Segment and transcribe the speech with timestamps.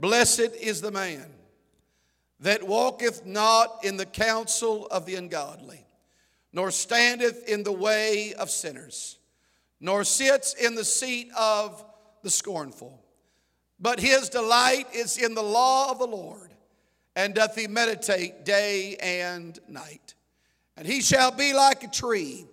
[0.00, 1.26] Blessed is the man
[2.40, 5.86] that walketh not in the counsel of the ungodly,
[6.52, 9.18] nor standeth in the way of sinners,
[9.80, 11.82] nor sits in the seat of
[12.22, 13.02] the scornful.
[13.80, 16.52] But his delight is in the law of the Lord,
[17.14, 20.14] and doth he meditate day and night.
[20.76, 22.46] And he shall be like a tree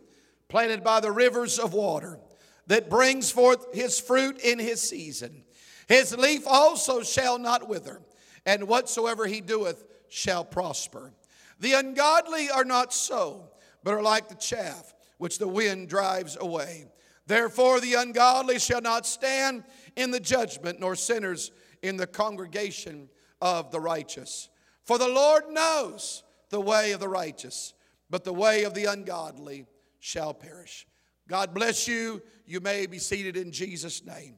[0.47, 2.19] planted by the rivers of water,
[2.67, 5.43] that brings forth his fruit in his season
[5.87, 8.01] his leaf also shall not wither,
[8.45, 11.13] and whatsoever he doeth shall prosper.
[11.59, 13.49] The ungodly are not so,
[13.83, 16.85] but are like the chaff which the wind drives away.
[17.25, 19.63] Therefore, the ungodly shall not stand
[19.95, 21.51] in the judgment, nor sinners
[21.81, 23.09] in the congregation
[23.41, 24.49] of the righteous.
[24.83, 27.73] For the Lord knows the way of the righteous,
[28.09, 29.65] but the way of the ungodly
[29.99, 30.85] shall perish.
[31.27, 32.21] God bless you.
[32.45, 34.35] You may be seated in Jesus' name.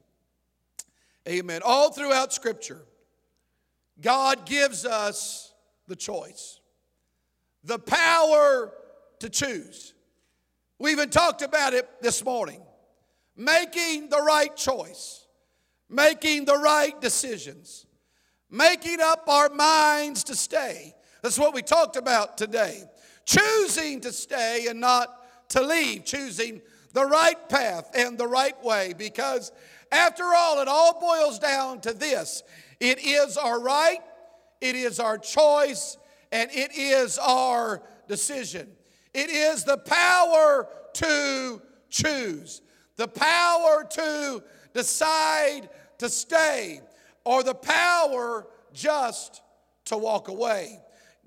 [1.28, 1.60] Amen.
[1.64, 2.82] All throughout Scripture,
[4.00, 5.52] God gives us
[5.88, 6.60] the choice,
[7.64, 8.72] the power
[9.20, 9.94] to choose.
[10.78, 12.60] We even talked about it this morning.
[13.36, 15.26] Making the right choice,
[15.90, 17.86] making the right decisions,
[18.50, 20.94] making up our minds to stay.
[21.22, 22.84] That's what we talked about today.
[23.26, 28.94] Choosing to stay and not to leave, choosing the right path and the right way
[28.96, 29.52] because
[29.92, 32.42] after all, it all boils down to this
[32.80, 34.00] it is our right,
[34.60, 35.96] it is our choice,
[36.32, 38.68] and it is our decision.
[39.14, 42.60] It is the power to choose,
[42.96, 44.42] the power to
[44.74, 46.82] decide to stay,
[47.24, 49.40] or the power just
[49.86, 50.78] to walk away.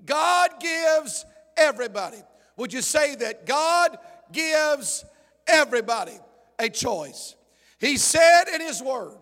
[0.04, 1.24] God gives
[1.56, 2.18] everybody.
[2.56, 3.46] Would you say that?
[3.46, 3.98] God
[4.32, 5.04] gives
[5.46, 6.18] everybody
[6.58, 7.34] a choice.
[7.80, 9.16] He said in His Word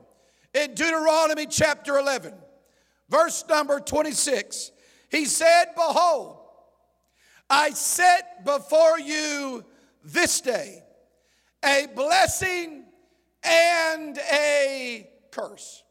[0.52, 2.34] in Deuteronomy chapter 11,
[3.08, 4.72] verse number 26,
[5.10, 6.38] He said, Behold,
[7.48, 9.64] I set before you
[10.04, 10.82] this day
[11.64, 12.84] a blessing
[13.44, 15.84] and a curse.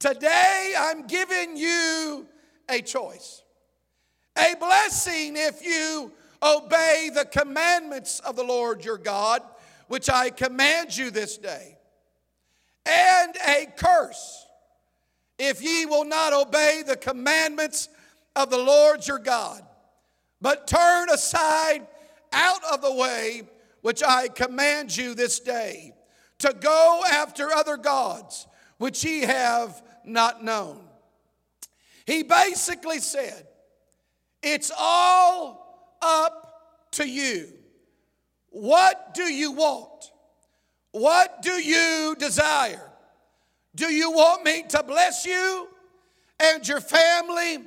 [0.00, 2.26] Today I'm giving you
[2.68, 3.42] a choice.
[4.36, 9.42] A blessing if you obey the commandments of the Lord your God,
[9.86, 11.76] which I command you this day
[12.90, 14.46] and a curse
[15.38, 17.88] if ye will not obey the commandments
[18.36, 19.62] of the Lord your God,
[20.40, 21.86] but turn aside
[22.32, 23.44] out of the way
[23.80, 25.94] which I command you this day,
[26.40, 28.46] to go after other gods
[28.76, 30.80] which ye have not known.
[32.06, 33.46] He basically said,
[34.42, 37.48] It's all up to you.
[38.50, 40.09] What do you want?
[40.92, 42.90] What do you desire?
[43.74, 45.68] Do you want me to bless you
[46.40, 47.58] and your family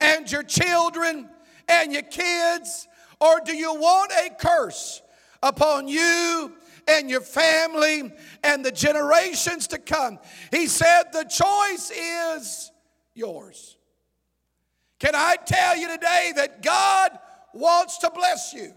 [0.00, 1.28] and your children
[1.68, 2.86] and your kids?
[3.20, 5.02] Or do you want a curse
[5.42, 6.52] upon you
[6.86, 8.12] and your family
[8.44, 10.18] and the generations to come?
[10.52, 12.70] He said, The choice is
[13.14, 13.76] yours.
[15.00, 17.18] Can I tell you today that God
[17.52, 18.72] wants to bless you?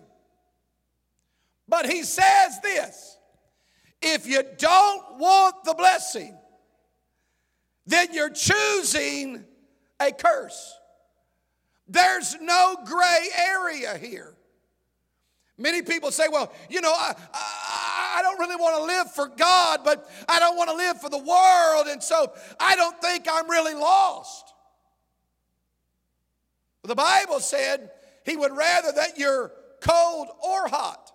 [1.67, 3.17] But He says this
[4.01, 6.37] if you don't want the blessing,
[7.85, 9.43] then you're choosing
[9.99, 10.77] a curse.
[11.87, 14.35] There's no gray area here.
[15.57, 19.27] Many people say, well, you know, I, I, I don't really want to live for
[19.27, 23.27] God, but I don't want to live for the world, and so I don't think
[23.31, 24.53] I'm really lost.
[26.83, 27.91] The Bible said
[28.25, 29.51] he would rather that you're
[29.81, 31.10] cold or hot.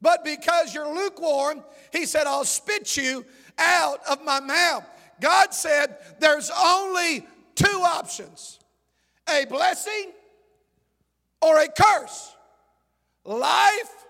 [0.00, 3.24] But because you're lukewarm, he said, I'll spit you
[3.58, 4.84] out of my mouth.
[5.20, 8.60] God said there's only two options
[9.28, 10.12] a blessing
[11.42, 12.32] or a curse,
[13.24, 14.06] life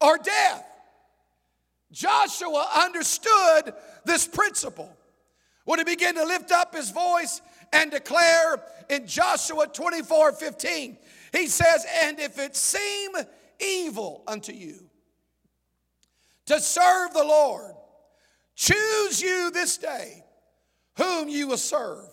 [0.00, 0.64] or death.
[1.92, 3.72] Joshua understood
[4.04, 4.94] this principle
[5.64, 7.40] when he began to lift up his voice
[7.72, 10.98] and declare in Joshua 24 15,
[11.32, 13.10] he says, And if it seem
[13.60, 14.85] evil unto you
[16.46, 17.74] to serve the Lord.
[18.54, 20.24] Choose you this day
[20.96, 22.06] whom you will serve.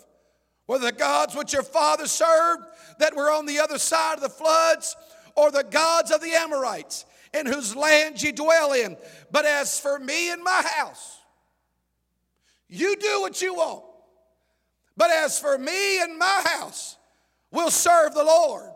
[0.66, 2.64] Whether the gods which your father served
[3.00, 4.96] that were on the other side of the floods,
[5.36, 8.96] or the gods of the Amorites in whose land ye dwell in.
[9.32, 11.18] But as for me and my house,
[12.70, 13.84] you do what you want.
[14.96, 16.98] But as for me and my house,
[17.52, 18.70] we'll serve the Lord.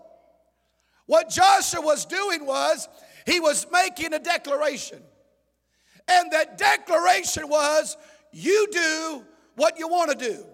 [1.05, 2.89] What Joshua was doing was
[3.25, 5.01] he was making a declaration.
[6.07, 7.97] And that declaration was
[8.31, 9.25] you do
[9.55, 10.45] what you want to do.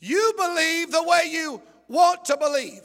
[0.00, 2.80] You believe the way you want to believe.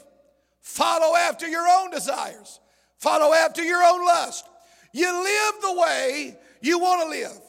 [0.60, 2.60] Follow after your own desires.
[2.98, 4.48] Follow after your own lust.
[4.92, 7.40] You live the way you want to live.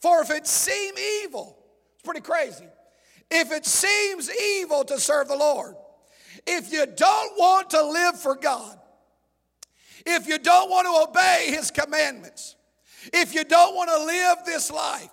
[0.00, 0.94] For if it seem
[1.24, 1.56] evil,
[1.94, 2.66] it's pretty crazy.
[3.30, 5.74] If it seems evil to serve the Lord,
[6.46, 8.78] if you don't want to live for God,
[10.04, 12.56] if you don't want to obey His commandments,
[13.12, 15.10] if you don't want to live this life,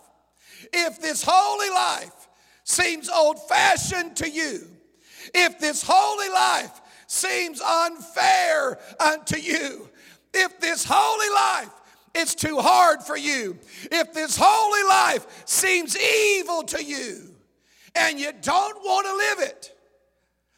[0.74, 2.28] if this holy life
[2.64, 4.68] seems old fashioned to you,
[5.34, 9.90] if this holy life seems unfair unto you,
[10.34, 11.74] if this holy life
[12.14, 13.58] is too hard for you,
[13.92, 17.36] if this holy life seems evil to you,
[17.96, 19.76] and you don't want to live it,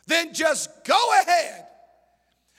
[0.08, 1.66] then just go ahead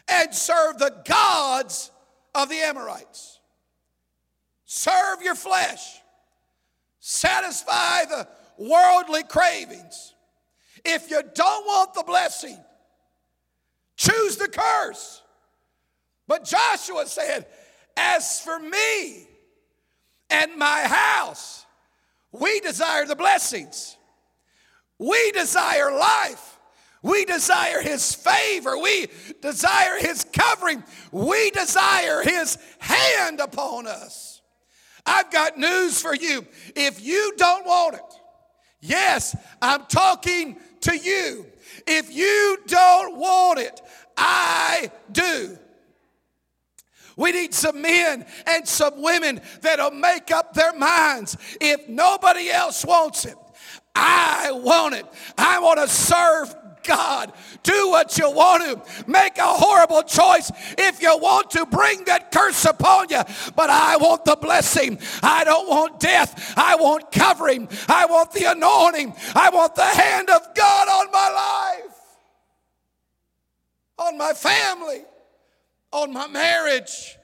[0.09, 1.91] and serve the gods
[2.35, 3.41] of the Amorites.
[4.75, 6.01] Serve your flesh,
[6.99, 8.27] satisfy the
[8.57, 10.15] worldly cravings.
[10.83, 12.57] If you don't want the blessing,
[13.99, 15.21] choose the curse.
[16.27, 17.49] But Joshua said,
[17.99, 19.27] As for me
[20.31, 21.67] and my house,
[22.33, 23.99] we desire the blessings.
[24.99, 26.59] We desire life.
[27.03, 28.79] We desire His favor.
[28.79, 29.09] We
[29.43, 30.83] desire His covering.
[31.11, 34.32] We desire His hand upon us.
[35.05, 36.47] I've got news for you.
[36.77, 38.21] If you don't want it,
[38.81, 41.47] yes, I'm talking to you.
[41.87, 43.81] If you don't want it,
[44.17, 45.59] I do.
[47.17, 51.37] We need some men and some women that'll make up their minds.
[51.61, 53.37] If nobody else wants it,
[53.95, 55.07] I want it.
[55.37, 57.33] I want to serve God.
[57.63, 59.11] Do what you want to.
[59.11, 61.67] Make a horrible choice if you want to.
[61.67, 63.23] Bring that curse upon you.
[63.57, 64.99] But I want the blessing.
[65.23, 66.55] I don't want death.
[66.57, 67.69] I want covering.
[67.89, 69.15] I want the anointing.
[69.35, 71.99] I want the hand of God on my life,
[73.99, 75.03] on my family,
[75.93, 77.17] on my marriage,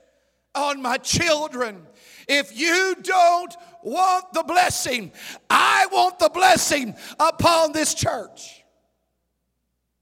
[0.54, 1.86] on my children.
[2.28, 5.12] If you don't want the blessing,
[5.48, 8.57] I want the blessing upon this church.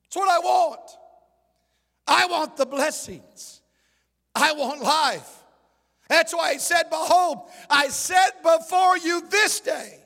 [0.06, 0.90] That's what I want.
[2.06, 3.60] I want the blessings.
[4.34, 5.42] I want life.
[6.08, 9.98] That's why he said, Behold, I set before you this day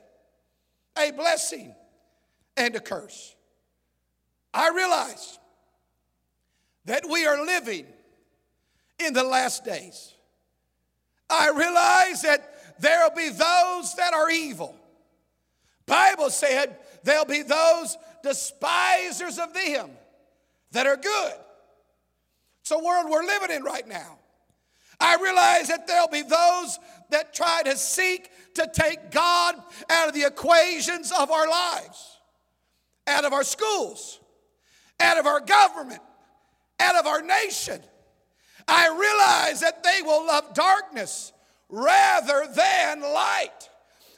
[0.98, 1.74] a blessing
[2.56, 3.34] and a curse.
[4.54, 5.38] I realize
[6.86, 7.86] that we are living
[8.98, 10.14] in the last days.
[11.28, 14.74] I realize that there'll be those that are evil.
[15.86, 19.90] Bible said there'll be those despisers of them
[20.72, 21.32] that are good.
[22.62, 24.18] It's a world we're living in right now.
[25.00, 26.78] I realize that there'll be those
[27.10, 29.56] that try to seek to take God
[29.88, 32.18] out of the equations of our lives,
[33.06, 34.20] out of our schools,
[35.00, 36.02] out of our government,
[36.78, 37.80] out of our nation.
[38.68, 41.32] I realize that they will love darkness
[41.70, 43.70] rather than light.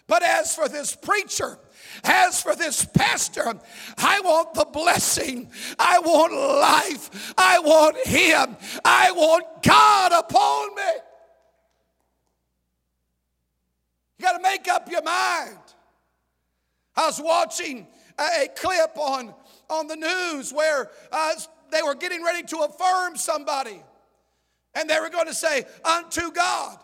[0.08, 1.58] But as for this preacher,
[2.04, 3.54] as for this pastor,
[3.98, 5.50] I want the blessing.
[5.78, 7.34] I want life.
[7.36, 8.56] I want Him.
[8.84, 10.92] I want God upon me.
[14.18, 15.58] You got to make up your mind.
[16.96, 17.86] I was watching
[18.18, 19.34] a, clip on,
[19.68, 21.34] on the news where uh,
[21.70, 23.82] they were getting ready to affirm somebody.
[24.74, 26.78] And they were going to say, unto God.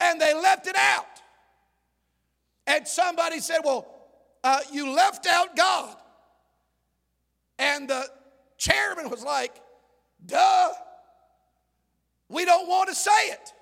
[0.00, 1.11] And they left it out.
[2.66, 3.86] And somebody said, Well,
[4.44, 5.96] uh, you left out God.
[7.58, 8.06] And the
[8.58, 9.54] chairman was like,
[10.24, 10.70] Duh,
[12.28, 13.52] we don't want to say it.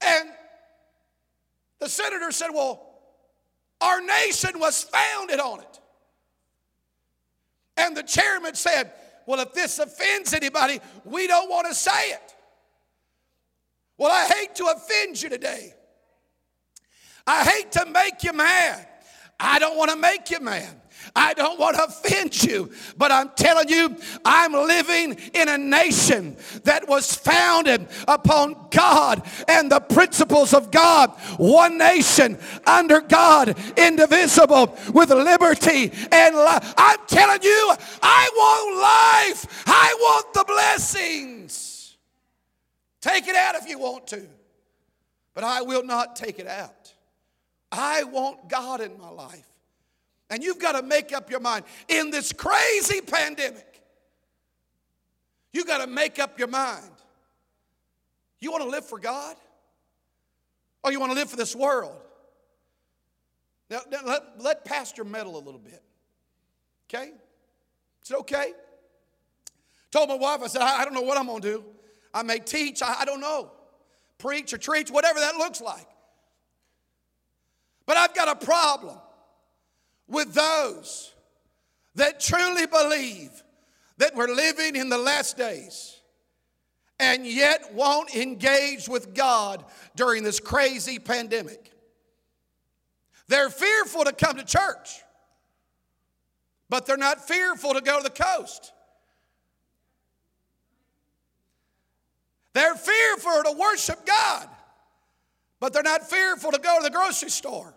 [0.00, 0.28] And
[1.80, 2.84] the senator said, Well,
[3.80, 5.80] our nation was founded on it.
[7.76, 8.92] And the chairman said,
[9.26, 12.34] Well, if this offends anybody, we don't want to say it.
[13.96, 15.74] Well, I hate to offend you today.
[17.28, 18.88] I hate to make you mad.
[19.38, 20.74] I don't want to make you mad.
[21.14, 23.94] I don't want to offend you, but I'm telling you,
[24.24, 31.10] I'm living in a nation that was founded upon God and the principles of God.
[31.36, 36.74] One nation under God, indivisible, with liberty and life.
[36.78, 39.64] I'm telling you, I want life.
[39.66, 41.96] I want the blessings.
[43.02, 44.26] Take it out if you want to,
[45.34, 46.94] but I will not take it out.
[47.70, 49.46] I want God in my life.
[50.30, 53.82] And you've got to make up your mind in this crazy pandemic.
[55.52, 56.90] You've got to make up your mind.
[58.40, 59.36] You want to live for God?
[60.82, 61.96] Or you want to live for this world?
[63.70, 65.82] Now, now let, let Pastor meddle a little bit.
[66.88, 67.10] Okay?
[68.02, 68.52] Is it okay?
[69.90, 71.64] Told my wife, I said, I, I don't know what I'm going to do.
[72.12, 73.50] I may teach, I, I don't know.
[74.18, 75.86] Preach or treat, whatever that looks like.
[77.88, 78.98] But I've got a problem
[80.08, 81.10] with those
[81.94, 83.30] that truly believe
[83.96, 85.96] that we're living in the last days
[87.00, 89.64] and yet won't engage with God
[89.96, 91.72] during this crazy pandemic.
[93.26, 95.02] They're fearful to come to church,
[96.68, 98.70] but they're not fearful to go to the coast.
[102.52, 104.46] They're fearful to worship God,
[105.58, 107.74] but they're not fearful to go to the grocery store.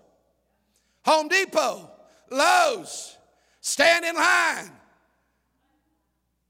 [1.06, 1.90] Home Depot,
[2.30, 3.18] Lowe's,
[3.60, 4.72] stand in line.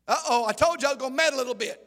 [0.07, 1.81] Uh oh, I told you I was going to meddle a little bit.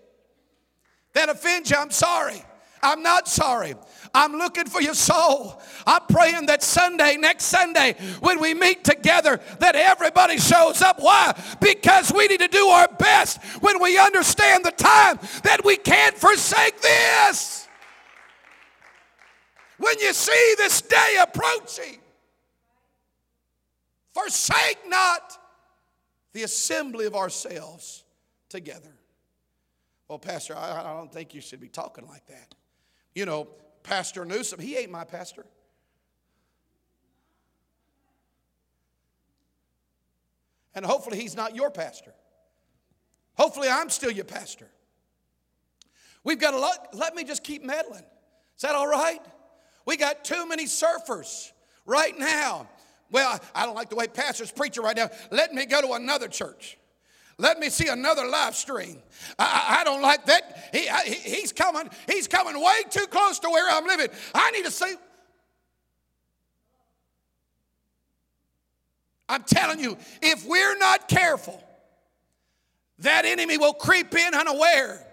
[1.12, 2.42] That offends you, I'm sorry.
[2.83, 3.75] I'm not sorry.
[4.12, 5.61] I'm looking for your soul.
[5.87, 11.00] I'm praying that Sunday, next Sunday, when we meet together, that everybody shows up.
[11.00, 11.33] Why?
[11.61, 16.16] Because we need to do our best when we understand the time that we can't
[16.16, 17.66] forsake this.
[19.78, 21.99] When you see this day approaching,
[24.14, 25.38] forsake not
[26.33, 28.04] the assembly of ourselves
[28.49, 28.94] together.
[30.09, 32.54] Well, Pastor, I, I don't think you should be talking like that.
[33.14, 33.49] You know,
[33.83, 35.44] Pastor Newsom, he ain't my pastor.
[40.75, 42.12] And hopefully he's not your pastor.
[43.35, 44.68] Hopefully I'm still your pastor.
[46.25, 48.04] We've got a lot, let me just keep meddling.
[48.56, 49.21] Is that all right?
[49.87, 51.52] We got too many surfers
[51.85, 52.68] right now.
[53.14, 55.09] Well, I don't like the way pastors preaching right now.
[55.30, 56.76] Let me go to another church.
[57.38, 58.99] Let me see another live stream.
[59.38, 60.71] I, I don't like that.
[60.73, 61.88] He, I, he's coming.
[62.09, 64.09] He's coming way too close to where I'm living.
[64.35, 64.97] I need to see.
[69.28, 71.62] I'm telling you, if we're not careful,
[72.99, 75.06] that enemy will creep in unaware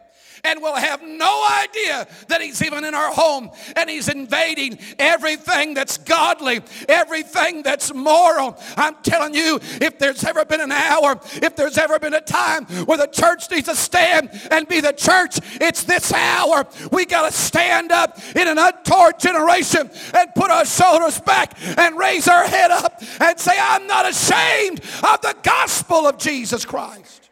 [0.44, 5.74] and we'll have no idea that he's even in our home and he's invading everything
[5.74, 8.58] that's godly, everything that's moral.
[8.78, 12.66] I'm telling you, if there's ever been an hour, if there's ever been a time
[12.86, 16.66] where the church needs to stand and be the church, it's this hour.
[16.92, 21.98] We got to stand up in an untoward generation and put our shoulders back and
[21.98, 27.30] raise our head up and say, I'm not ashamed of the gospel of Jesus Christ.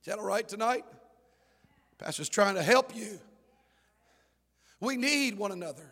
[0.00, 0.84] Is that all right tonight?
[1.98, 3.18] Pastor's trying to help you.
[4.80, 5.90] We need one another.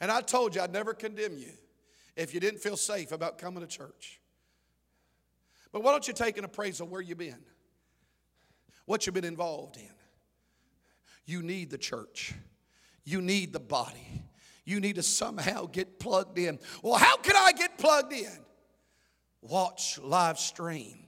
[0.00, 1.52] And I told you I'd never condemn you
[2.16, 4.20] if you didn't feel safe about coming to church.
[5.72, 7.38] But why don't you take an appraisal where you've been?
[8.86, 9.92] What you've been involved in?
[11.26, 12.34] You need the church.
[13.04, 14.24] You need the body.
[14.64, 16.58] You need to somehow get plugged in.
[16.82, 18.38] Well, how can I get plugged in?
[19.42, 21.06] Watch live stream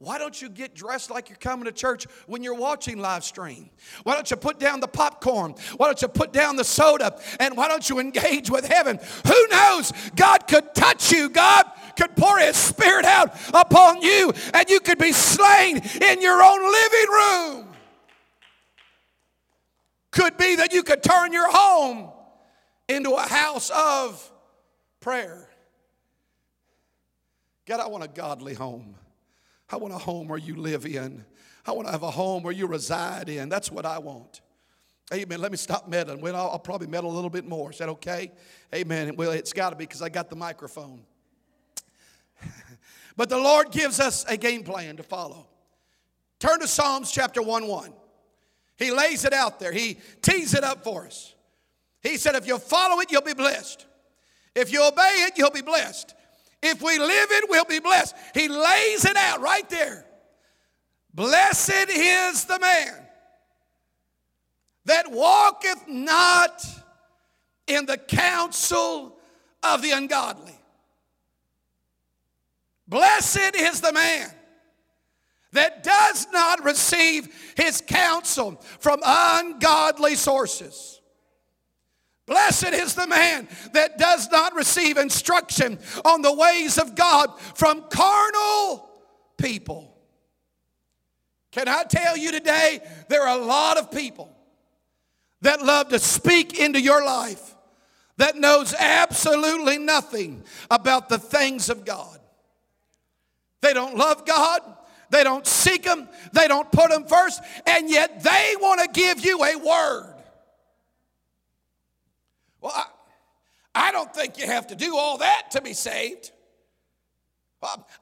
[0.00, 3.68] why don't you get dressed like you're coming to church when you're watching live stream?
[4.04, 5.56] Why don't you put down the popcorn?
[5.76, 7.18] Why don't you put down the soda?
[7.40, 9.00] And why don't you engage with heaven?
[9.26, 9.92] Who knows?
[10.14, 11.28] God could touch you.
[11.28, 11.64] God
[11.96, 16.72] could pour His Spirit out upon you, and you could be slain in your own
[16.72, 17.68] living room.
[20.12, 22.12] Could be that you could turn your home
[22.88, 24.32] into a house of
[25.00, 25.48] prayer.
[27.66, 28.94] God, I want a godly home.
[29.70, 31.24] I want a home where you live in.
[31.66, 33.48] I want to have a home where you reside in.
[33.48, 34.40] That's what I want.
[35.12, 35.40] Amen.
[35.40, 36.20] Let me stop meddling.
[36.20, 37.70] Well, I'll, I'll probably meddle a little bit more.
[37.70, 38.32] Is that okay?
[38.74, 39.16] Amen.
[39.16, 41.02] Well, it's got to be because I got the microphone.
[43.16, 45.46] but the Lord gives us a game plan to follow.
[46.38, 47.92] Turn to Psalms chapter 1 1.
[48.76, 51.34] He lays it out there, He tees it up for us.
[52.00, 53.86] He said, If you follow it, you'll be blessed.
[54.54, 56.14] If you obey it, you'll be blessed.
[56.62, 58.14] If we live it, we'll be blessed.
[58.34, 60.04] He lays it out right there.
[61.14, 62.94] Blessed is the man
[64.84, 66.64] that walketh not
[67.66, 69.16] in the counsel
[69.62, 70.58] of the ungodly.
[72.86, 74.30] Blessed is the man
[75.52, 80.97] that does not receive his counsel from ungodly sources.
[82.28, 87.82] Blessed is the man that does not receive instruction on the ways of God from
[87.88, 88.88] carnal
[89.38, 89.96] people.
[91.52, 94.30] Can I tell you today, there are a lot of people
[95.40, 97.56] that love to speak into your life
[98.18, 102.18] that knows absolutely nothing about the things of God.
[103.62, 104.60] They don't love God.
[105.08, 106.06] They don't seek Him.
[106.34, 107.40] They don't put Him first.
[107.66, 110.17] And yet they want to give you a word.
[112.60, 112.84] Well, I,
[113.74, 116.32] I don't think you have to do all that to be saved.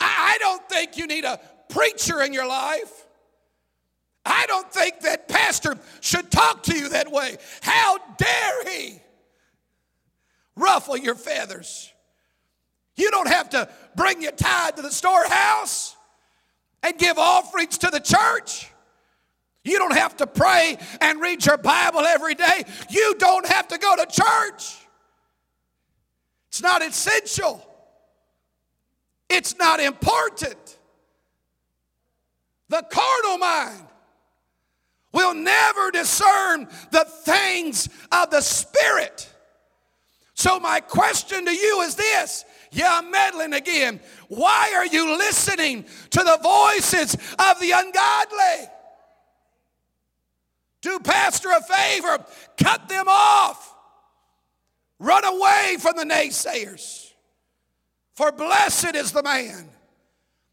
[0.00, 3.06] I don't think you need a preacher in your life.
[4.24, 7.36] I don't think that pastor should talk to you that way.
[7.62, 9.00] How dare he
[10.56, 11.92] ruffle your feathers?
[12.96, 15.94] You don't have to bring your tithe to the storehouse
[16.82, 18.70] and give offerings to the church.
[19.66, 22.62] You don't have to pray and read your Bible every day.
[22.88, 24.76] You don't have to go to church.
[26.48, 27.66] It's not essential.
[29.28, 30.78] It's not important.
[32.68, 33.86] The carnal mind
[35.12, 39.32] will never discern the things of the Spirit.
[40.34, 44.00] So, my question to you is this yeah, I'm meddling again.
[44.28, 48.75] Why are you listening to the voices of the ungodly?
[50.86, 52.24] Do Pastor a favor,
[52.56, 53.74] cut them off.
[55.00, 57.10] Run away from the naysayers.
[58.14, 59.68] For blessed is the man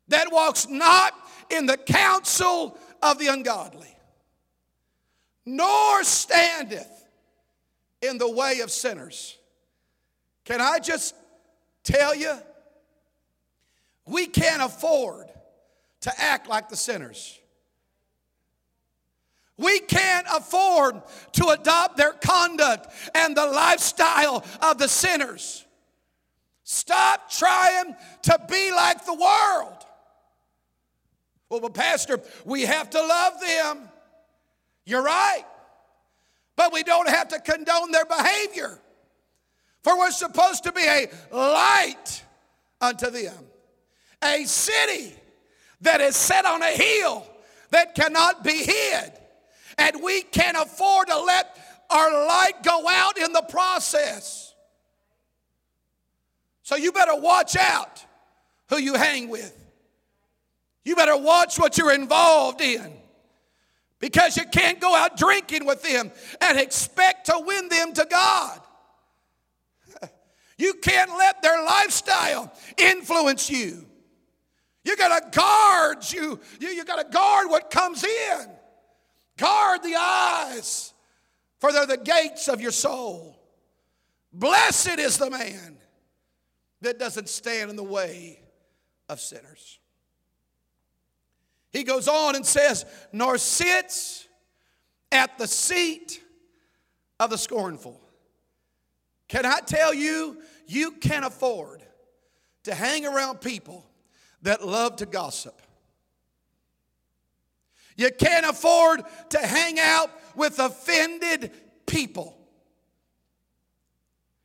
[0.07, 1.13] that walks not
[1.51, 3.95] in the counsel of the ungodly,
[5.45, 7.05] nor standeth
[8.01, 9.37] in the way of sinners.
[10.45, 11.13] Can I just
[11.83, 12.33] tell you?
[14.07, 15.27] We can't afford
[16.01, 17.39] to act like the sinners.
[19.57, 21.01] We can't afford
[21.33, 25.65] to adopt their conduct and the lifestyle of the sinners.
[26.63, 29.85] Stop trying to be like the world.
[31.49, 33.89] Well, but Pastor, we have to love them.
[34.85, 35.43] You're right.
[36.55, 38.79] But we don't have to condone their behavior.
[39.83, 42.23] For we're supposed to be a light
[42.79, 43.37] unto them,
[44.23, 45.13] a city
[45.81, 47.27] that is set on a hill
[47.71, 49.11] that cannot be hid.
[49.77, 51.57] And we can't afford to let
[51.89, 54.53] our light go out in the process.
[56.63, 58.05] So you better watch out
[58.69, 59.57] who you hang with.
[60.85, 62.91] You better watch what you're involved in.
[63.99, 68.59] Because you can't go out drinking with them and expect to win them to God.
[70.57, 73.85] You can't let their lifestyle influence you.
[74.85, 76.39] You got to guard you.
[76.59, 78.49] You, you got to guard what comes in.
[79.37, 80.93] Guard the eyes,
[81.59, 83.39] for they're the gates of your soul.
[84.31, 85.77] Blessed is the man
[86.81, 88.39] that doesn't stand in the way
[89.09, 89.79] of sinners.
[91.71, 94.27] He goes on and says, nor sits
[95.11, 96.21] at the seat
[97.19, 97.99] of the scornful.
[99.27, 101.83] Can I tell you, you can't afford
[102.63, 103.85] to hang around people
[104.43, 105.59] that love to gossip.
[107.95, 111.51] You can't afford to hang out with offended
[111.85, 112.37] people.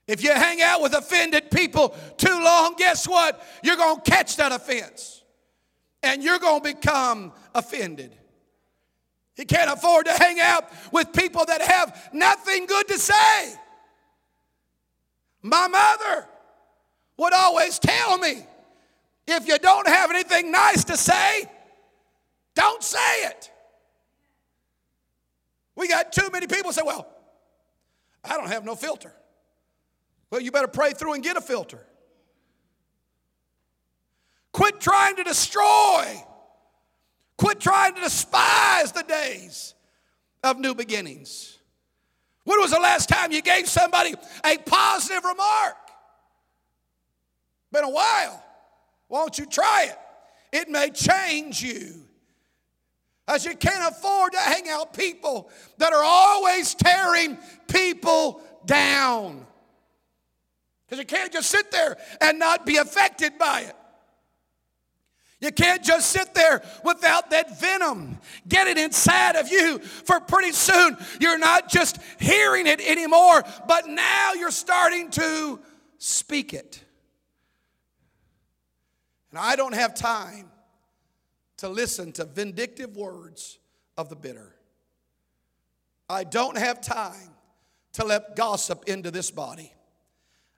[0.06, 3.42] If you hang out with offended people too long, guess what?
[3.62, 5.22] You're going to catch that offense
[6.02, 8.16] and you're going to become offended.
[9.37, 13.54] You can't afford to hang out with people that have nothing good to say.
[15.42, 16.26] My mother
[17.18, 18.46] would always tell me
[19.26, 21.44] if you don't have anything nice to say,
[22.59, 23.51] don't say it.
[25.77, 27.07] We got too many people say, Well,
[28.25, 29.12] I don't have no filter.
[30.31, 31.87] Well, you better pray through and get a filter.
[34.53, 36.05] Quit trying to destroy.
[37.37, 39.75] Quit trying to despise the days
[40.42, 41.57] of new beginnings.
[42.42, 45.77] When was the last time you gave somebody a positive remark?
[47.71, 48.44] Been a while.
[49.09, 49.99] Won't you try it?
[50.53, 52.08] It may change you.
[53.28, 57.36] As you can't afford to hang out people that are always tearing
[57.68, 59.46] people down.
[60.86, 63.76] Because you can't just sit there and not be affected by it.
[65.40, 70.96] You can't just sit there without that venom getting inside of you, for pretty soon
[71.20, 75.60] you're not just hearing it anymore, but now you're starting to
[75.98, 76.82] speak it.
[79.30, 80.50] And I don't have time
[81.59, 83.59] to listen to vindictive words
[83.97, 84.55] of the bitter.
[86.09, 87.31] I don't have time
[87.94, 89.73] to let gossip into this body.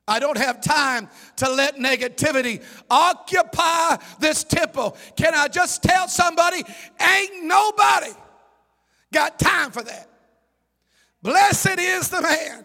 [0.06, 4.96] I don't have time to let negativity occupy this temple.
[5.16, 6.64] Can I just tell somebody,
[7.00, 8.10] ain't nobody
[9.12, 10.08] got time for that?
[11.22, 12.64] Blessed is the man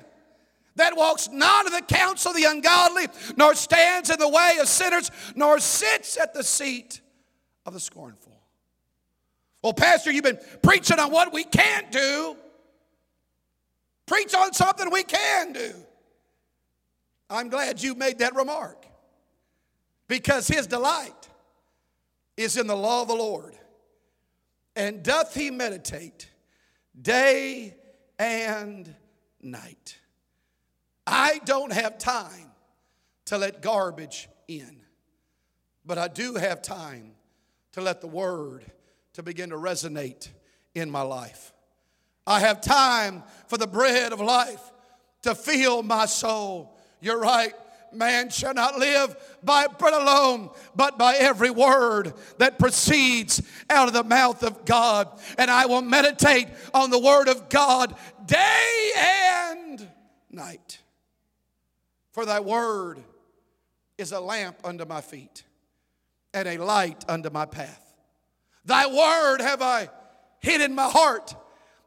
[0.75, 4.67] that walks not in the counsel of the ungodly, nor stands in the way of
[4.67, 7.01] sinners, nor sits at the seat
[7.65, 8.33] of the scornful.
[9.63, 12.37] Well, Pastor, you've been preaching on what we can't do.
[14.05, 15.73] Preach on something we can do.
[17.29, 18.85] I'm glad you made that remark
[20.07, 21.29] because his delight
[22.37, 23.57] is in the law of the Lord.
[24.75, 26.29] And doth he meditate
[27.01, 27.75] day
[28.19, 28.93] and
[29.41, 29.97] night.
[31.07, 32.51] I don't have time
[33.25, 34.77] to let garbage in,
[35.85, 37.13] but I do have time
[37.75, 38.63] to let the word
[39.11, 40.29] to begin to resonate
[40.75, 41.51] in my life.
[42.25, 44.61] I have time for the bread of life
[45.23, 46.73] to fill my soul.
[47.01, 47.53] You're right.
[47.91, 53.93] Man shall not live by bread alone, but by every word that proceeds out of
[53.93, 55.09] the mouth of God.
[55.37, 57.93] And I will meditate on the word of God
[58.25, 59.85] day and
[60.31, 60.79] night.
[62.13, 63.03] For thy word
[63.97, 65.44] is a lamp unto my feet
[66.35, 67.81] and a light unto my path.
[68.65, 69.89] Thy word have I
[70.39, 71.33] hid in my heart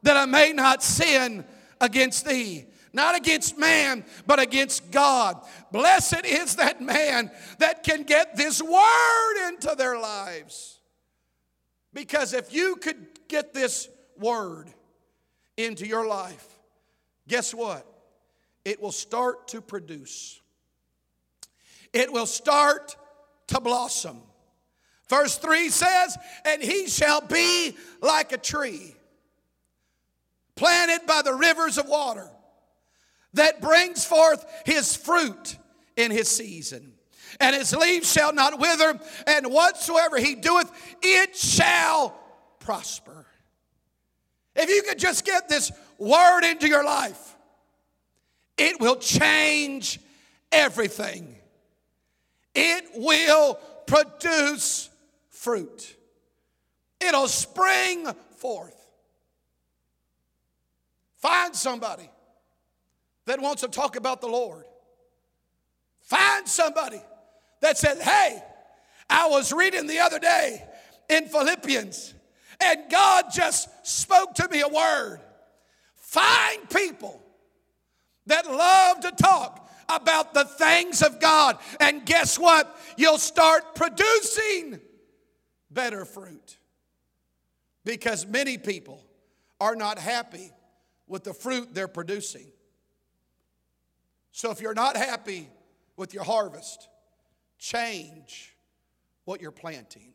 [0.02, 1.44] that I may not sin
[1.80, 2.64] against thee.
[2.92, 5.38] Not against man, but against God.
[5.70, 10.80] Blessed is that man that can get this word into their lives.
[11.92, 12.96] Because if you could
[13.28, 14.68] get this word
[15.58, 16.46] into your life,
[17.28, 17.86] guess what?
[18.64, 20.40] It will start to produce.
[21.92, 22.96] It will start
[23.48, 24.22] to blossom.
[25.08, 28.94] Verse 3 says, And he shall be like a tree
[30.54, 32.28] planted by the rivers of water
[33.34, 35.56] that brings forth his fruit
[35.96, 36.94] in his season.
[37.40, 40.70] And his leaves shall not wither, and whatsoever he doeth,
[41.02, 42.18] it shall
[42.58, 43.26] prosper.
[44.56, 47.36] If you could just get this word into your life,
[48.56, 50.00] it will change
[50.50, 51.36] everything.
[52.54, 54.87] It will produce
[55.38, 55.96] fruit,
[57.00, 58.74] it'll spring forth.
[61.16, 62.08] Find somebody
[63.26, 64.64] that wants to talk about the Lord.
[66.02, 67.00] Find somebody
[67.60, 68.42] that says, Hey,
[69.10, 70.62] I was reading the other day
[71.08, 72.14] in Philippians
[72.60, 75.20] and God just spoke to me a word.
[75.96, 77.22] Find people
[78.26, 81.58] that love to talk about the things of God.
[81.80, 82.76] And guess what?
[82.96, 84.80] You'll start producing
[85.70, 86.58] better fruit.
[87.84, 89.04] Because many people
[89.60, 90.52] are not happy
[91.06, 92.46] with the fruit they're producing.
[94.32, 95.48] So if you're not happy
[95.96, 96.88] with your harvest,
[97.58, 98.54] change
[99.24, 100.14] what you're planting.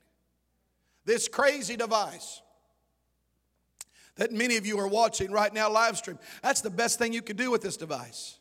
[1.06, 2.42] This crazy device
[4.16, 7.22] that many of you are watching right now live stream, that's the best thing you
[7.22, 8.38] can do with this device.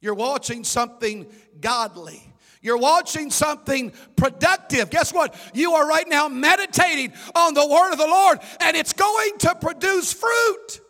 [0.00, 1.26] You're watching something
[1.60, 2.22] godly.
[2.62, 4.90] You're watching something productive.
[4.90, 5.34] Guess what?
[5.54, 9.54] You are right now meditating on the word of the Lord, and it's going to
[9.54, 10.80] produce fruit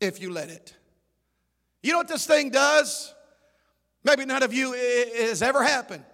[0.00, 0.74] if you let it.
[1.82, 3.14] You know what this thing does?
[4.02, 6.04] Maybe none of you it has ever happened,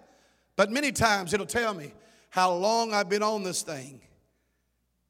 [0.55, 1.93] but many times it'll tell me
[2.29, 4.01] how long I've been on this thing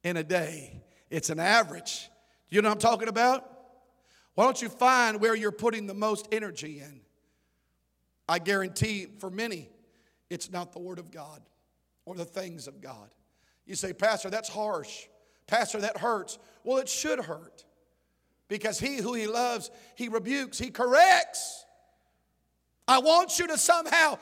[0.04, 0.82] in a day.
[1.10, 2.10] It's an average.
[2.50, 3.48] You know what I'm talking about?
[4.36, 7.02] Why don't you find where you're putting the most energy in?
[8.32, 9.67] I guarantee for many,
[10.30, 11.41] it's not the Word of God
[12.06, 13.10] or the things of God.
[13.65, 15.08] You say, Pastor, that's harsh.
[15.48, 16.39] Pastor, that hurts.
[16.63, 17.65] Well, it should hurt
[18.48, 21.65] because he who he loves, he rebukes, he corrects.
[22.88, 24.17] I want you to somehow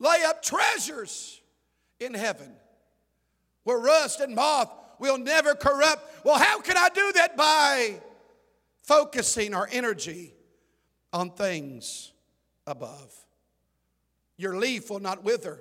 [0.00, 1.40] lay up treasures
[2.00, 2.52] in heaven
[3.62, 6.24] where rust and moth will never corrupt.
[6.24, 7.36] Well, how can I do that?
[7.36, 8.00] By
[8.82, 10.34] focusing our energy
[11.12, 12.10] on things
[12.66, 13.14] above.
[14.36, 15.60] Your leaf will not wither,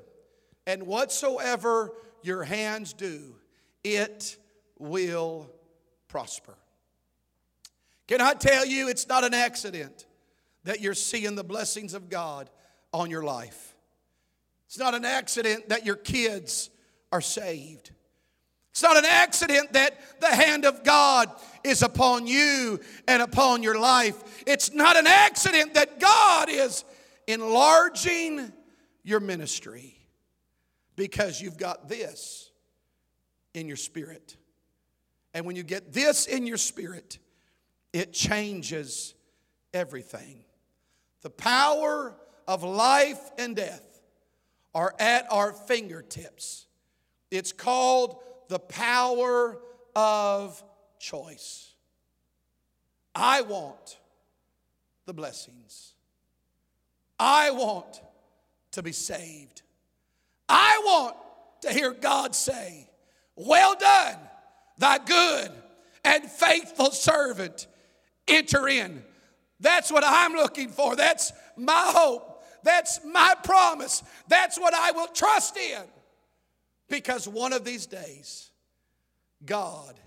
[0.65, 3.35] and whatsoever your hands do,
[3.83, 4.37] it
[4.77, 5.49] will
[6.07, 6.55] prosper.
[8.07, 10.05] Can I tell you, it's not an accident
[10.63, 12.49] that you're seeing the blessings of God
[12.91, 13.75] on your life.
[14.65, 16.69] It's not an accident that your kids
[17.11, 17.91] are saved.
[18.71, 21.29] It's not an accident that the hand of God
[21.63, 24.43] is upon you and upon your life.
[24.45, 26.83] It's not an accident that God is
[27.29, 28.51] enlarging
[29.03, 29.95] your ministry
[30.95, 32.49] because you've got this
[33.53, 34.35] in your spirit.
[35.35, 37.19] And when you get this in your spirit,
[37.93, 39.13] it changes
[39.75, 40.43] everything.
[41.21, 42.15] The power
[42.47, 44.01] of life and death
[44.73, 46.65] are at our fingertips.
[47.29, 49.59] It's called the power
[49.95, 50.63] of
[50.99, 51.75] choice.
[53.13, 53.99] I want
[55.05, 55.93] the blessings.
[57.19, 58.01] I want
[58.71, 59.61] to be saved.
[60.47, 61.15] I want
[61.61, 62.89] to hear God say,
[63.35, 64.17] Well done,
[64.77, 65.51] thy good
[66.03, 67.67] and faithful servant
[68.27, 69.03] enter in.
[69.59, 70.95] That's what I'm looking for.
[70.95, 72.43] That's my hope.
[72.63, 74.03] That's my promise.
[74.27, 75.81] That's what I will trust in.
[76.87, 78.51] Because one of these days,
[79.45, 79.99] God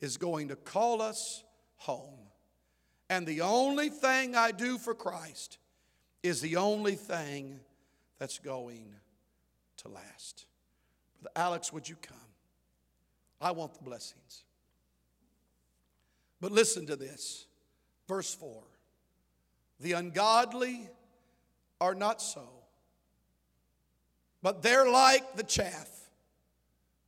[0.00, 1.42] is going to call us
[1.76, 2.18] home.
[3.10, 5.58] And the only thing I do for Christ
[6.22, 7.60] is the only thing
[8.18, 8.94] that's going
[9.78, 10.46] to last.
[11.20, 12.16] Brother Alex, would you come?
[13.40, 14.44] I want the blessings.
[16.40, 17.46] But listen to this.
[18.08, 18.62] Verse 4
[19.80, 20.88] The ungodly
[21.80, 22.48] are not so,
[24.42, 25.88] but they're like the chaff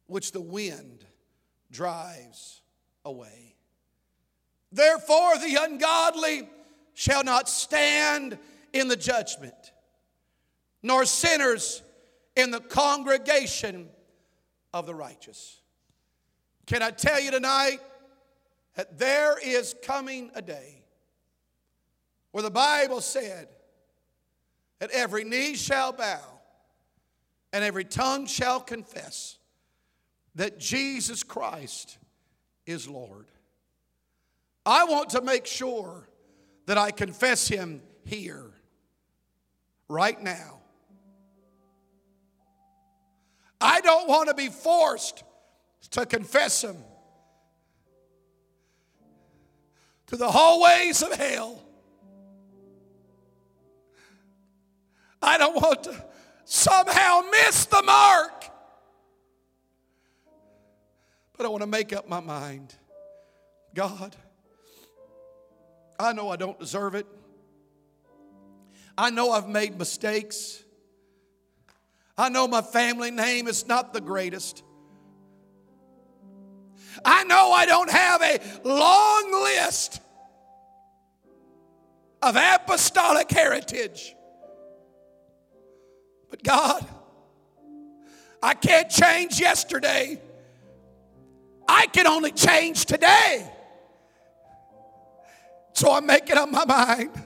[0.06, 1.04] which the wind
[1.70, 2.62] drives
[3.04, 3.54] away.
[4.72, 6.48] Therefore, the ungodly
[6.94, 8.38] shall not stand
[8.74, 9.72] in the judgment,
[10.82, 11.82] nor sinners
[12.36, 13.88] in the congregation
[14.74, 15.60] of the righteous.
[16.66, 17.78] Can I tell you tonight
[18.74, 20.84] that there is coming a day
[22.32, 23.48] where the Bible said
[24.80, 26.20] that every knee shall bow
[27.52, 29.38] and every tongue shall confess
[30.34, 31.98] that Jesus Christ
[32.66, 33.26] is Lord.
[34.66, 36.08] I want to make sure
[36.66, 38.50] that I confess Him here,
[39.88, 40.60] right now.
[43.60, 45.24] I don't want to be forced
[45.92, 46.76] to confess Him
[50.06, 51.62] to the hallways of hell.
[55.22, 56.04] I don't want to
[56.44, 58.50] somehow miss the mark.
[61.36, 62.74] But I want to make up my mind
[63.74, 64.14] God,
[65.98, 67.06] I know I don't deserve it.
[68.96, 70.62] I know I've made mistakes.
[72.16, 74.62] I know my family name is not the greatest.
[77.04, 80.00] I know I don't have a long list
[82.22, 84.14] of apostolic heritage.
[86.30, 86.86] But God,
[88.42, 90.20] I can't change yesterday.
[91.66, 93.50] I can only change today.
[95.72, 97.23] So I'm making up my mind.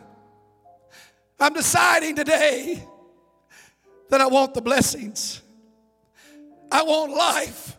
[1.41, 2.83] I'm deciding today
[4.11, 5.41] that I want the blessings.
[6.71, 7.77] I want life.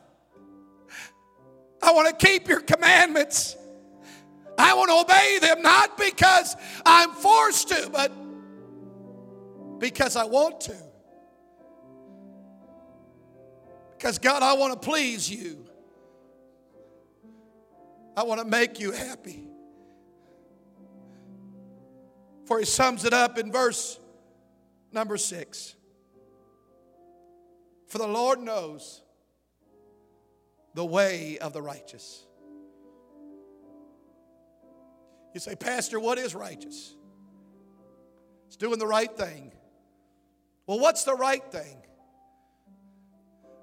[1.81, 3.55] I want to keep your commandments.
[4.57, 8.11] I want to obey them not because I'm forced to, but
[9.79, 10.75] because I want to.
[13.97, 15.65] Because, God, I want to please you.
[18.15, 19.47] I want to make you happy.
[22.49, 23.99] For he sums it up in verse
[24.91, 25.75] number six.
[27.85, 29.03] For the Lord knows
[30.73, 32.25] the way of the righteous.
[35.35, 36.95] You say, Pastor, what is righteous?
[38.47, 39.53] It's doing the right thing.
[40.65, 41.83] Well, what's the right thing?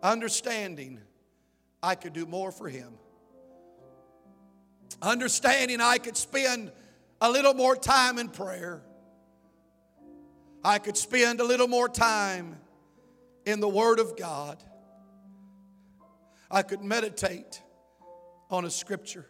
[0.01, 1.01] Understanding
[1.83, 2.92] I could do more for Him
[5.03, 6.72] understanding I could spend
[7.21, 8.83] a little more time in prayer.
[10.63, 12.59] I could spend a little more time
[13.45, 14.63] in the Word of God.
[16.51, 17.63] I could meditate
[18.51, 19.27] on His Scripture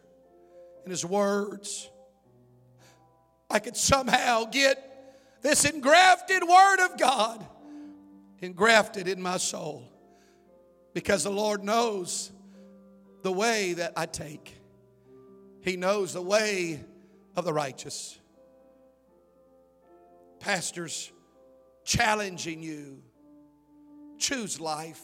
[0.83, 1.89] and His words.
[3.49, 4.83] I could somehow get
[5.41, 7.45] this engrafted Word of God
[8.41, 9.91] engrafted in my soul
[10.93, 12.31] because the Lord knows
[13.23, 14.55] the way that I take.
[15.61, 16.83] He knows the way
[17.37, 18.19] of the righteous.
[20.39, 21.11] Pastors
[21.85, 23.01] challenging you
[24.17, 25.01] choose life,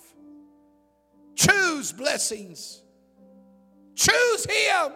[1.36, 2.82] choose blessings,
[3.96, 4.92] choose Him.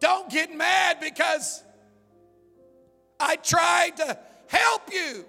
[0.00, 1.62] Don't get mad because
[3.20, 4.18] I tried to
[4.48, 5.24] help you.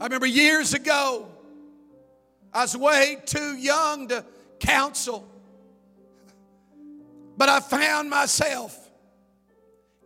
[0.00, 1.28] I remember years ago,
[2.52, 4.24] I was way too young to
[4.58, 5.31] counsel.
[7.42, 8.78] But I found myself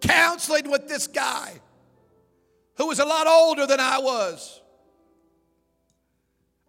[0.01, 1.53] counseling with this guy
[2.79, 4.63] who was a lot older than I was.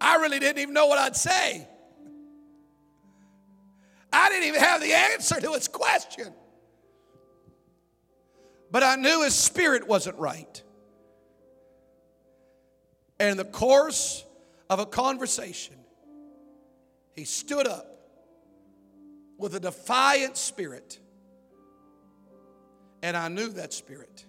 [0.01, 1.65] I really didn't even know what I'd say.
[4.11, 6.33] I didn't even have the answer to his question.
[8.69, 10.61] But I knew his spirit wasn't right.
[13.21, 14.25] And in the course
[14.69, 15.77] of a conversation,
[17.13, 17.96] he stood up
[19.37, 20.99] with a defiant spirit.
[23.01, 24.25] And I knew that spirit.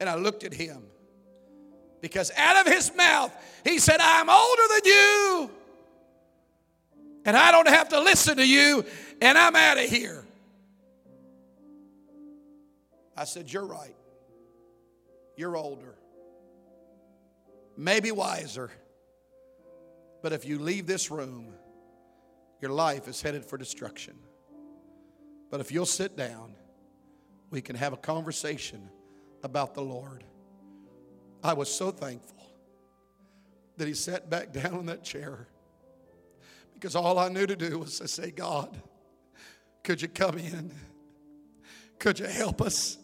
[0.00, 0.82] And I looked at him
[2.00, 3.32] because out of his mouth
[3.64, 5.50] he said, I'm older than you.
[7.24, 8.84] and I don't have to listen to you,
[9.20, 10.24] and I'm out of here.
[13.16, 13.96] I said, You're right.
[15.36, 15.94] You're older,
[17.76, 18.70] maybe wiser.
[20.22, 21.52] But if you leave this room,
[22.64, 24.14] your life is headed for destruction.
[25.50, 26.54] But if you'll sit down,
[27.50, 28.88] we can have a conversation
[29.42, 30.24] about the Lord.
[31.42, 32.42] I was so thankful
[33.76, 35.46] that he sat back down in that chair
[36.72, 38.74] because all I knew to do was to say, God,
[39.82, 40.72] could you come in?
[41.98, 42.96] Could you help us?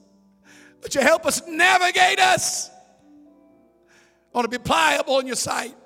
[0.82, 2.70] Would you help us navigate us?
[4.32, 5.76] I want to be pliable in your sight.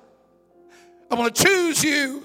[1.11, 2.23] I want to choose you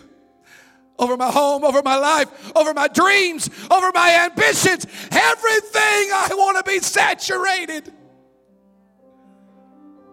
[1.00, 4.86] over my home, over my life, over my dreams, over my ambitions.
[5.10, 7.92] Everything I want to be saturated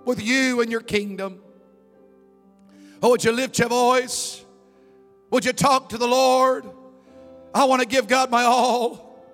[0.06, 1.41] with you and your kingdom.
[3.04, 4.43] Oh, would you lift your voice?
[5.30, 6.65] Would you talk to the Lord?
[7.54, 9.26] I want to give God my all.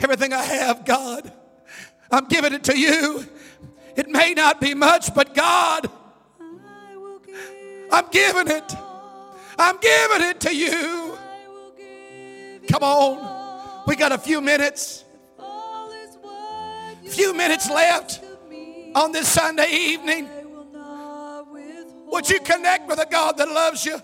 [0.00, 1.32] Everything I have, God,
[2.10, 3.26] I'm giving it to you.
[3.96, 5.90] It may not be much, but God,
[7.90, 8.76] I'm giving it.
[9.58, 11.18] I'm giving it to you.
[12.70, 13.84] Come on.
[13.86, 15.04] We got a few minutes.
[17.06, 18.20] Few minutes left
[18.94, 20.28] on this Sunday evening.
[22.06, 24.00] Would you connect with a God that loves you?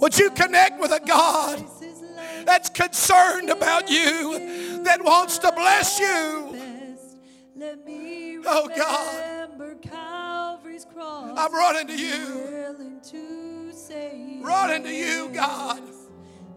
[0.00, 1.64] Would you connect with a God
[2.44, 6.56] that's concerned about you, that wants to bless you?
[8.46, 9.50] Oh God,
[11.36, 13.39] I'm running to you.
[13.90, 15.82] Running into you, God.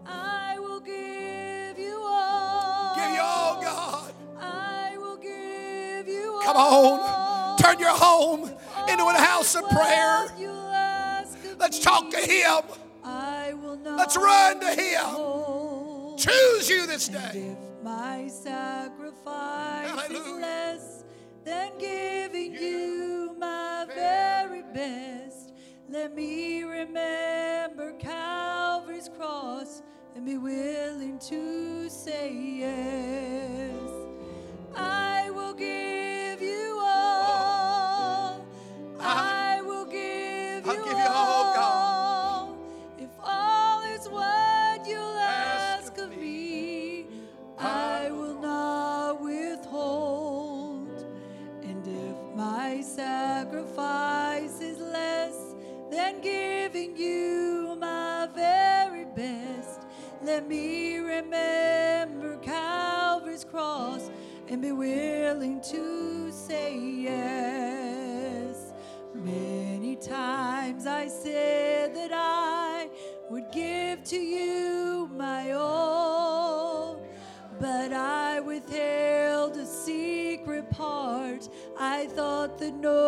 [0.06, 2.94] I will give you all.
[2.94, 4.12] Give you all, God.
[4.40, 7.58] I will give you Come on.
[7.58, 8.50] Turn your home
[8.88, 10.26] into a house of prayer.
[10.38, 12.62] You ask of Let's talk to Him.
[13.02, 16.16] I will not Let's run to Him.
[16.16, 17.52] Choose you this day.
[17.52, 20.20] if my sacrifice Hallelujah.
[20.20, 21.04] is less
[21.44, 25.33] than giving you my very best,
[25.88, 29.82] let me remember Calvary's cross
[30.14, 33.90] and be willing to say yes.
[34.74, 36.03] I will give
[82.54, 83.03] I thought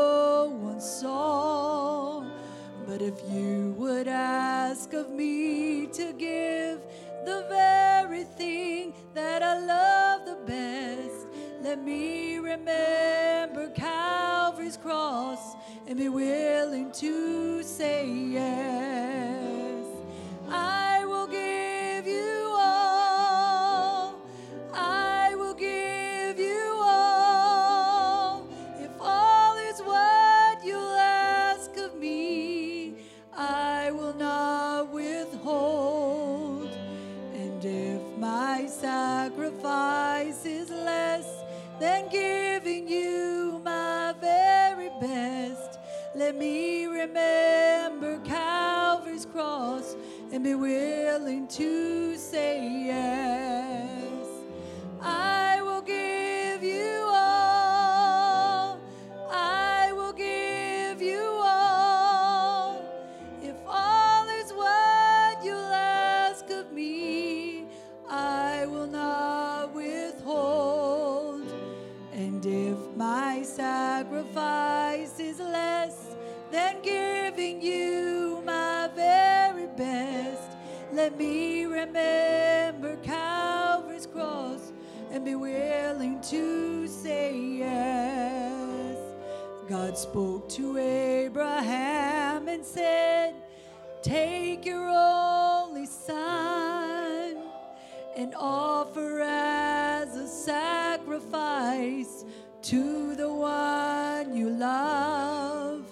[98.77, 102.27] offer as a sacrifice
[102.61, 105.91] to the one you love.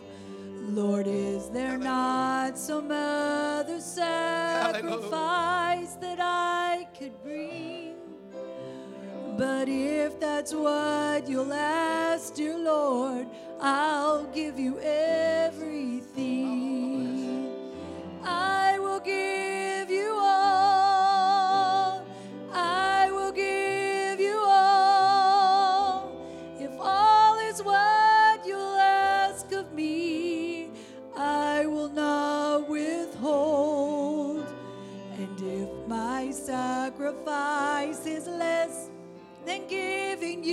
[0.68, 4.84] Lord, is there not some other sacrifice
[5.94, 7.94] that I could bring.
[9.38, 13.26] But if that's what you'll ask, dear Lord,
[13.60, 15.73] I'll give you everything.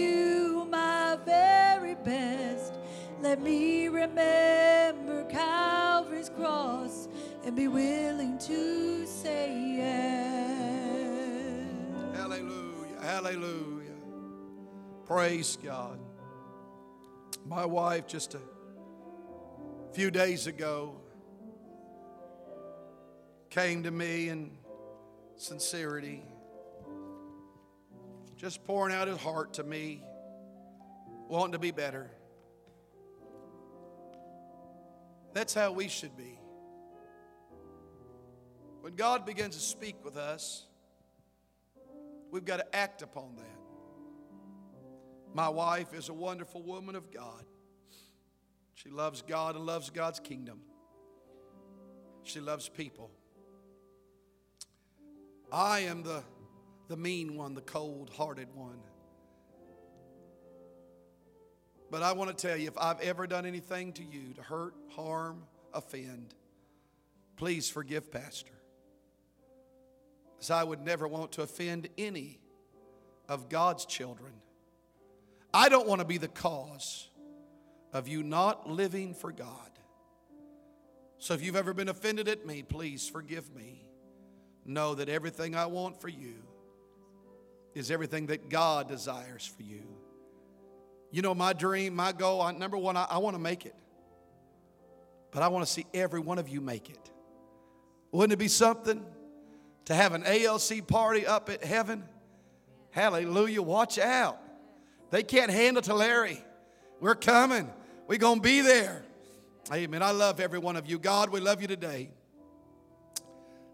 [0.01, 2.73] You my very best,
[3.21, 7.07] let me remember Calvary's cross
[7.45, 10.97] and be willing to say yes.
[12.15, 13.01] Hallelujah.
[13.01, 13.91] Hallelujah.
[15.05, 15.99] Praise God.
[17.45, 18.41] My wife, just a
[19.93, 20.95] few days ago,
[23.49, 24.51] came to me in
[25.35, 26.23] sincerity,
[28.41, 30.01] just pouring out his heart to me,
[31.29, 32.09] wanting to be better.
[35.31, 36.39] That's how we should be.
[38.81, 40.65] When God begins to speak with us,
[42.31, 43.45] we've got to act upon that.
[45.35, 47.45] My wife is a wonderful woman of God.
[48.73, 50.61] She loves God and loves God's kingdom.
[52.23, 53.11] She loves people.
[55.51, 56.23] I am the,
[56.91, 58.77] the mean one, the cold hearted one.
[61.89, 64.73] But I want to tell you if I've ever done anything to you to hurt,
[64.89, 66.35] harm, offend,
[67.37, 68.51] please forgive Pastor.
[70.41, 72.39] As I would never want to offend any
[73.29, 74.33] of God's children.
[75.53, 77.07] I don't want to be the cause
[77.93, 79.69] of you not living for God.
[81.19, 83.85] So if you've ever been offended at me, please forgive me.
[84.65, 86.50] Know that everything I want for you
[87.73, 89.83] is everything that God desires for you.
[91.11, 93.75] You know, my dream, my goal, I, number one, I, I want to make it.
[95.31, 97.11] But I want to see every one of you make it.
[98.11, 99.05] Wouldn't it be something
[99.85, 102.03] to have an ALC party up at heaven?
[102.91, 103.61] Hallelujah.
[103.61, 104.39] Watch out.
[105.09, 106.37] They can't handle Tulare.
[106.99, 107.69] We're coming.
[108.07, 109.03] We're going to be there.
[109.71, 110.03] Amen.
[110.03, 110.99] I love every one of you.
[110.99, 112.09] God, we love you today.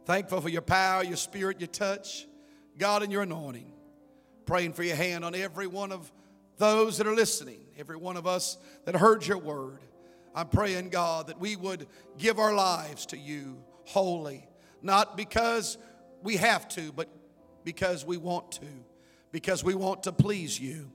[0.06, 2.28] Thankful for your power, your spirit, your touch,
[2.78, 3.72] God, and your anointing.
[4.48, 6.10] Praying for your hand on every one of
[6.58, 9.80] those that are listening, every one of us that heard your word.
[10.34, 11.86] I'm praying, God, that we would
[12.18, 14.48] give our lives to you wholly,
[14.82, 15.78] not because
[16.24, 17.10] we have to, but
[17.66, 18.68] because we want to,
[19.34, 20.90] because we want to please you.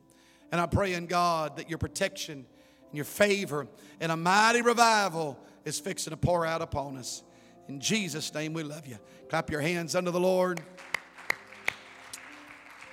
[0.51, 2.47] And I'm praying, God, that your protection
[2.89, 3.69] and your favor
[4.01, 7.23] and a mighty revival is fixing to pour out upon us.
[7.69, 8.99] In Jesus' name, we love you.
[9.29, 10.63] Clap your hands unto the Lord.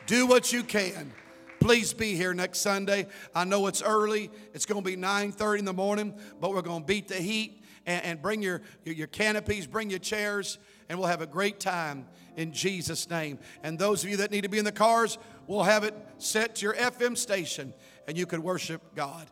[0.10, 1.14] Do what you can.
[1.60, 3.06] Please be here next Sunday.
[3.36, 4.32] I know it's early.
[4.56, 7.62] It's going to be 9:30 in the morning, but we're going to beat the heat
[7.86, 10.58] and, and bring your, your, your canopies, bring your chairs,
[10.90, 12.08] and we'll have a great time
[12.38, 13.38] in Jesus' name.
[13.62, 16.56] And those of you that need to be in the cars, we'll have it set
[16.56, 17.72] to your FM station,
[18.08, 19.30] and you can worship God.